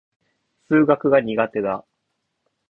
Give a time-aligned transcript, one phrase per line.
[0.67, 1.85] 数学が苦手だ。